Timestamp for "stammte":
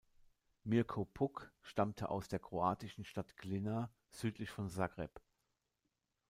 1.61-2.09